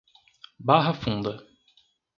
[0.57, 1.45] Barra Funda